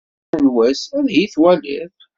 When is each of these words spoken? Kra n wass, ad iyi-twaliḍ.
Kra 0.29 0.39
n 0.43 0.47
wass, 0.53 0.81
ad 0.97 1.07
iyi-twaliḍ. 1.11 1.89